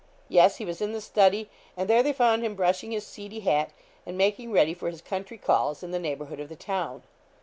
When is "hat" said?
3.41-3.69